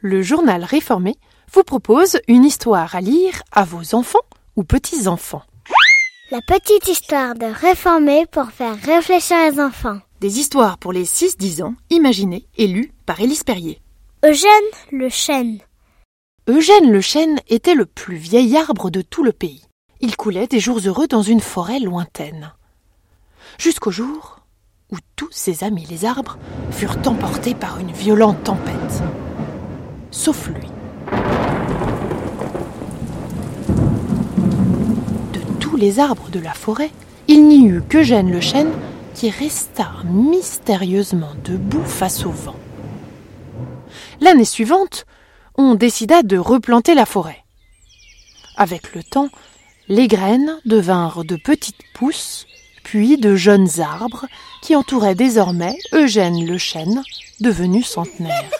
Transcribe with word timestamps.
Le 0.00 0.22
journal 0.22 0.62
réformé 0.62 1.16
vous 1.52 1.64
propose 1.64 2.20
une 2.28 2.44
histoire 2.44 2.94
à 2.94 3.00
lire 3.00 3.42
à 3.50 3.64
vos 3.64 3.96
enfants 3.96 4.22
ou 4.54 4.62
petits-enfants. 4.62 5.42
La 6.30 6.40
petite 6.40 6.86
histoire 6.86 7.34
de 7.34 7.46
réformer 7.46 8.24
pour 8.26 8.52
faire 8.52 8.80
réfléchir 8.80 9.36
les 9.50 9.58
enfants. 9.58 9.98
Des 10.20 10.38
histoires 10.38 10.78
pour 10.78 10.92
les 10.92 11.04
6-10 11.04 11.64
ans, 11.64 11.74
imaginées 11.90 12.46
et 12.56 12.68
lues 12.68 12.92
par 13.06 13.20
Élise 13.20 13.42
Perrier. 13.42 13.80
Eugène 14.24 14.48
le 14.92 15.08
chêne. 15.08 15.58
Eugène 16.46 16.92
le 16.92 17.00
chêne 17.00 17.40
était 17.48 17.74
le 17.74 17.84
plus 17.84 18.18
vieil 18.18 18.56
arbre 18.56 18.90
de 18.90 19.02
tout 19.02 19.24
le 19.24 19.32
pays. 19.32 19.64
Il 20.00 20.16
coulait 20.16 20.46
des 20.46 20.60
jours 20.60 20.78
heureux 20.86 21.08
dans 21.08 21.22
une 21.22 21.40
forêt 21.40 21.80
lointaine. 21.80 22.52
Jusqu'au 23.58 23.90
jour 23.90 24.38
où 24.92 24.96
tous 25.16 25.32
ses 25.32 25.64
amis 25.64 25.86
les 25.86 26.04
arbres 26.04 26.38
furent 26.70 26.98
emportés 27.04 27.56
par 27.56 27.80
une 27.80 27.90
violente 27.90 28.44
tempête. 28.44 29.02
Sauf 30.10 30.48
lui. 30.48 30.66
De 35.32 35.40
tous 35.60 35.76
les 35.76 36.00
arbres 36.00 36.30
de 36.30 36.40
la 36.40 36.54
forêt, 36.54 36.90
il 37.28 37.46
n'y 37.46 37.66
eut 37.66 37.82
qu'Eugène 37.82 38.30
le 38.30 38.40
chêne 38.40 38.72
qui 39.14 39.30
resta 39.30 39.90
mystérieusement 40.04 41.32
debout 41.44 41.84
face 41.84 42.24
au 42.24 42.30
vent. 42.30 42.56
L'année 44.20 44.44
suivante, 44.44 45.06
on 45.56 45.74
décida 45.74 46.22
de 46.22 46.38
replanter 46.38 46.94
la 46.94 47.04
forêt. 47.04 47.44
Avec 48.56 48.94
le 48.94 49.02
temps, 49.02 49.28
les 49.88 50.08
graines 50.08 50.58
devinrent 50.64 51.24
de 51.24 51.36
petites 51.36 51.82
pousses, 51.94 52.46
puis 52.82 53.18
de 53.18 53.36
jeunes 53.36 53.80
arbres 53.80 54.26
qui 54.62 54.74
entouraient 54.74 55.14
désormais 55.14 55.76
Eugène 55.92 56.46
le 56.46 56.58
chêne, 56.58 57.02
devenu 57.40 57.82
centenaire. 57.82 58.50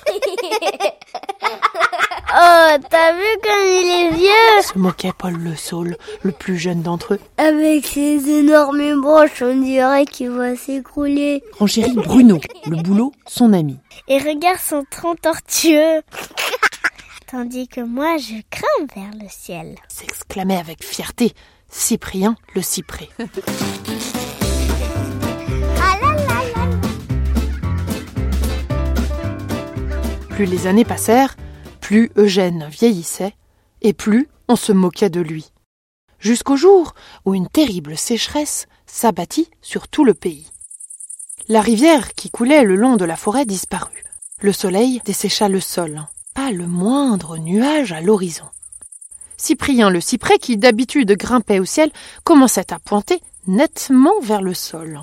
Oh, 2.41 2.77
t'as 2.89 3.13
vu 3.15 3.25
comme 3.43 3.67
il 3.67 3.87
est 3.89 4.17
vieux 4.17 4.63
Se 4.63 4.79
moquait 4.79 5.11
Paul 5.17 5.33
le 5.33 5.57
Saule, 5.57 5.97
le 6.23 6.31
plus 6.31 6.57
jeune 6.57 6.83
d'entre 6.83 7.15
eux. 7.15 7.21
Avec 7.37 7.85
ses 7.85 8.31
énormes 8.31 9.01
branches, 9.01 9.43
on 9.43 9.61
dirait 9.61 10.07
qu'il 10.07 10.31
va 10.31 10.55
s'écrouler. 10.55 11.43
Renchérit 11.59 11.95
Bruno, 11.95 12.39
le 12.67 12.77
boulot, 12.77 13.13
son 13.27 13.53
ami. 13.53 13.79
Et 14.07 14.19
regarde 14.19 14.61
son 14.61 14.85
tronc 14.89 15.17
tortueux. 15.17 16.03
Tandis 17.29 17.67
que 17.67 17.81
moi, 17.81 18.19
je 18.19 18.35
grimpe 18.53 18.95
vers 18.95 19.21
le 19.21 19.29
ciel. 19.29 19.75
S'exclamait 19.89 20.59
avec 20.59 20.85
fierté 20.85 21.33
Cyprien 21.69 22.37
le 22.55 22.63
cyprès. 22.63 23.09
Ah. 25.81 25.97
Plus 30.31 30.47
les 30.47 30.69
années 30.69 30.85
passèrent, 30.85 31.35
plus 31.89 32.13
Eugène 32.17 32.69
vieillissait, 32.69 33.35
et 33.81 33.95
plus 33.95 34.29
on 34.47 34.57
se 34.57 34.73
moquait 34.73 35.09
de 35.09 35.23
lui. 35.23 35.53
Jusqu'au 36.19 36.55
jour 36.55 36.93
où 37.25 37.35
une 37.35 37.49
terrible 37.49 37.97
sécheresse 37.97 38.67
s'abattit 38.85 39.49
sur 39.63 39.89
tout 39.89 40.05
le 40.05 40.13
pays. 40.13 40.51
La 41.49 41.63
rivière 41.63 42.13
qui 42.13 42.29
coulait 42.29 42.63
le 42.65 42.77
long 42.77 42.97
de 42.97 43.07
la 43.07 43.17
forêt 43.17 43.47
disparut. 43.47 44.05
Le 44.43 44.53
soleil 44.53 45.01
dessécha 45.07 45.49
le 45.49 45.61
sol. 45.61 46.05
Pas 46.35 46.51
le 46.51 46.67
moindre 46.67 47.39
nuage 47.39 47.93
à 47.93 48.03
l'horizon. 48.03 48.51
Cyprien 49.39 49.89
le 49.89 50.03
cyprès, 50.03 50.39
qui 50.39 50.59
d'habitude 50.59 51.13
grimpait 51.13 51.59
au 51.59 51.65
ciel, 51.65 51.91
commençait 52.23 52.71
à 52.71 52.79
pointer 52.79 53.23
nettement 53.47 54.21
vers 54.21 54.43
le 54.43 54.53
sol. 54.53 55.01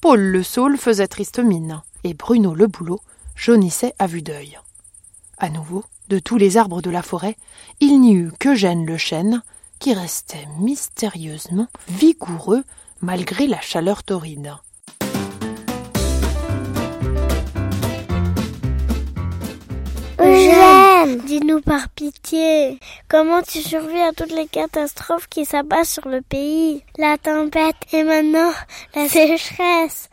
Paul 0.00 0.20
le 0.20 0.44
saule 0.44 0.78
faisait 0.78 1.08
triste 1.08 1.40
mine, 1.40 1.82
et 2.04 2.14
Bruno 2.14 2.54
le 2.54 2.68
bouleau 2.68 3.00
jaunissait 3.34 3.96
à 3.98 4.06
vue 4.06 4.22
d'œil. 4.22 4.60
À 5.38 5.50
nouveau, 5.50 5.82
de 6.14 6.20
tous 6.20 6.36
les 6.36 6.56
arbres 6.56 6.80
de 6.80 6.90
la 6.90 7.02
forêt, 7.02 7.36
il 7.80 8.00
n'y 8.00 8.14
eut 8.14 8.30
qu'Eugène 8.38 8.86
le 8.86 8.96
chêne, 8.96 9.42
qui 9.80 9.92
restait 9.94 10.46
mystérieusement 10.60 11.66
vigoureux 11.88 12.62
malgré 13.00 13.48
la 13.48 13.60
chaleur 13.60 14.04
torride. 14.04 14.52
Eugène, 20.20 21.18
dis-nous 21.26 21.60
par 21.60 21.88
pitié, 21.88 22.78
comment 23.08 23.42
tu 23.42 23.58
survis 23.58 24.00
à 24.00 24.12
toutes 24.12 24.30
les 24.30 24.46
catastrophes 24.46 25.26
qui 25.26 25.44
s'abattent 25.44 25.86
sur 25.86 26.08
le 26.08 26.22
pays? 26.22 26.84
La 26.96 27.18
tempête 27.18 27.74
et 27.92 28.04
maintenant 28.04 28.52
la 28.94 29.08
sécheresse. 29.08 30.08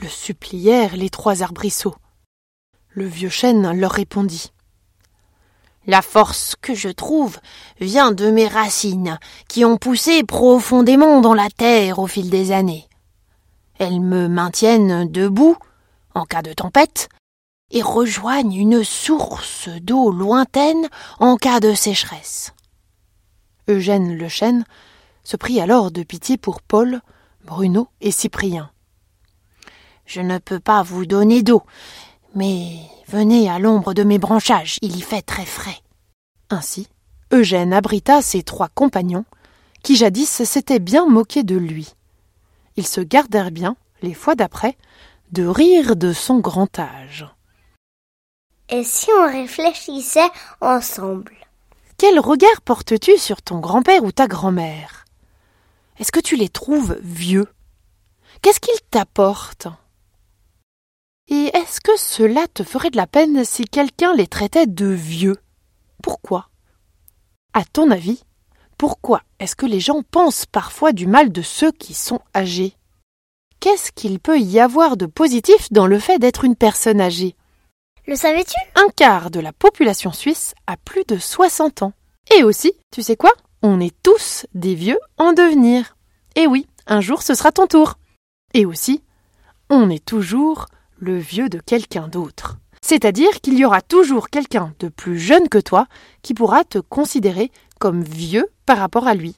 Le 0.00 0.08
supplièrent 0.08 0.96
les 0.96 1.10
trois 1.10 1.42
arbrisseaux. 1.42 1.96
Le 2.88 3.04
vieux 3.04 3.28
chêne 3.28 3.78
leur 3.78 3.92
répondit. 3.92 4.50
La 5.86 6.00
force 6.00 6.54
que 6.60 6.74
je 6.74 6.88
trouve 6.88 7.38
vient 7.80 8.12
de 8.12 8.30
mes 8.30 8.46
racines, 8.46 9.18
qui 9.48 9.64
ont 9.64 9.76
poussé 9.76 10.22
profondément 10.22 11.20
dans 11.20 11.34
la 11.34 11.50
terre 11.50 11.98
au 11.98 12.06
fil 12.06 12.30
des 12.30 12.52
années. 12.52 12.88
Elles 13.78 14.00
me 14.00 14.28
maintiennent 14.28 15.10
debout 15.10 15.56
en 16.14 16.24
cas 16.24 16.42
de 16.42 16.52
tempête 16.52 17.08
et 17.72 17.82
rejoignent 17.82 18.54
une 18.54 18.84
source 18.84 19.68
d'eau 19.80 20.12
lointaine 20.12 20.88
en 21.18 21.36
cas 21.36 21.58
de 21.58 21.74
sécheresse. 21.74 22.52
Eugène 23.68 24.16
le 24.16 24.28
chêne 24.28 24.64
se 25.24 25.36
prit 25.36 25.60
alors 25.60 25.90
de 25.90 26.02
pitié 26.02 26.36
pour 26.36 26.62
Paul, 26.62 27.00
Bruno 27.44 27.88
et 28.00 28.10
Cyprien. 28.10 28.70
Je 30.04 30.20
ne 30.20 30.38
peux 30.38 30.60
pas 30.60 30.82
vous 30.82 31.06
donner 31.06 31.42
d'eau, 31.42 31.62
mais 32.34 32.76
venez 33.08 33.50
à 33.50 33.58
l'ombre 33.58 33.94
de 33.94 34.02
mes 34.02 34.18
branchages, 34.18 34.78
il 34.82 34.96
y 34.96 35.00
fait 35.00 35.22
très 35.22 35.46
frais. 35.46 35.80
Ainsi, 36.50 36.88
Eugène 37.32 37.72
abrita 37.72 38.22
ses 38.22 38.42
trois 38.42 38.68
compagnons, 38.68 39.24
qui 39.82 39.96
jadis 39.96 40.42
s'étaient 40.44 40.78
bien 40.78 41.06
moqués 41.06 41.42
de 41.42 41.56
lui. 41.56 41.94
Ils 42.76 42.86
se 42.86 43.00
gardèrent 43.00 43.50
bien, 43.50 43.76
les 44.02 44.14
fois 44.14 44.34
d'après, 44.34 44.76
de 45.32 45.46
rire 45.46 45.96
de 45.96 46.12
son 46.12 46.38
grand 46.38 46.78
âge. 46.78 47.26
Et 48.68 48.84
si 48.84 49.08
on 49.18 49.26
réfléchissait 49.26 50.30
ensemble? 50.60 51.32
Quel 51.98 52.18
regard 52.18 52.60
portes-tu 52.62 53.18
sur 53.18 53.42
ton 53.42 53.60
grand-père 53.60 54.04
ou 54.04 54.12
ta 54.12 54.26
grand-mère? 54.26 55.04
Est-ce 55.98 56.12
que 56.12 56.20
tu 56.20 56.36
les 56.36 56.48
trouves 56.48 56.98
vieux? 57.02 57.46
Qu'est-ce 58.40 58.60
qu'ils 58.60 58.80
t'apportent? 58.90 59.68
Et 61.28 61.50
est-ce 61.54 61.80
que 61.80 61.96
cela 61.96 62.46
te 62.48 62.62
ferait 62.62 62.90
de 62.90 62.96
la 62.96 63.06
peine 63.06 63.44
si 63.44 63.64
quelqu'un 63.64 64.14
les 64.14 64.26
traitait 64.26 64.66
de 64.66 64.86
vieux? 64.86 65.36
Pourquoi? 66.02 66.48
À 67.52 67.64
ton 67.64 67.90
avis, 67.90 68.24
pourquoi 68.78 69.22
est-ce 69.38 69.54
que 69.54 69.66
les 69.66 69.80
gens 69.80 70.02
pensent 70.02 70.46
parfois 70.46 70.92
du 70.92 71.06
mal 71.06 71.30
de 71.30 71.42
ceux 71.42 71.70
qui 71.70 71.94
sont 71.94 72.20
âgés? 72.34 72.76
Qu'est-ce 73.60 73.92
qu'il 73.92 74.18
peut 74.18 74.40
y 74.40 74.58
avoir 74.58 74.96
de 74.96 75.06
positif 75.06 75.72
dans 75.72 75.86
le 75.86 76.00
fait 76.00 76.18
d'être 76.18 76.44
une 76.44 76.56
personne 76.56 77.00
âgée? 77.00 77.36
Le 78.08 78.16
savais-tu? 78.16 78.56
Un 78.74 78.88
quart 78.96 79.30
de 79.30 79.38
la 79.38 79.52
population 79.52 80.12
suisse 80.12 80.54
a 80.66 80.76
plus 80.76 81.04
de 81.06 81.16
60 81.16 81.82
ans. 81.82 81.92
Et 82.36 82.42
aussi, 82.42 82.72
tu 82.90 83.02
sais 83.02 83.16
quoi? 83.16 83.30
On 83.62 83.78
est 83.78 83.94
tous 84.02 84.46
des 84.54 84.74
vieux 84.74 84.98
en 85.18 85.32
devenir. 85.32 85.96
Et 86.34 86.48
oui, 86.48 86.66
un 86.88 87.00
jour 87.00 87.22
ce 87.22 87.34
sera 87.34 87.52
ton 87.52 87.68
tour. 87.68 87.94
Et 88.54 88.66
aussi, 88.66 89.04
on 89.70 89.88
est 89.88 90.04
toujours 90.04 90.66
le 91.02 91.18
vieux 91.18 91.48
de 91.48 91.58
quelqu'un 91.58 92.06
d'autre. 92.06 92.58
C'est-à-dire 92.80 93.40
qu'il 93.40 93.58
y 93.58 93.64
aura 93.64 93.82
toujours 93.82 94.30
quelqu'un 94.30 94.72
de 94.78 94.88
plus 94.88 95.18
jeune 95.18 95.48
que 95.48 95.58
toi 95.58 95.86
qui 96.22 96.32
pourra 96.32 96.62
te 96.62 96.78
considérer 96.78 97.50
comme 97.80 98.02
vieux 98.04 98.46
par 98.66 98.78
rapport 98.78 99.08
à 99.08 99.14
lui. 99.14 99.34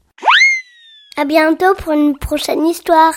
À 1.17 1.25
bientôt 1.25 1.75
pour 1.79 1.93
une 1.93 2.19
prochaine 2.19 2.67
histoire. 2.67 3.15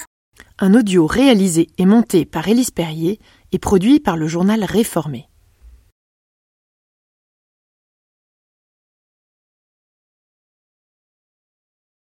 Un 0.60 0.74
audio 0.76 1.08
réalisé 1.08 1.68
et 1.78 1.86
monté 1.86 2.26
par 2.26 2.48
Élise 2.48 2.72
Perrier 2.72 3.20
et 3.52 3.60
produit 3.60 4.00
par 4.00 4.16
le 4.16 4.28
journal 4.28 4.64
Réformé. 4.64 5.28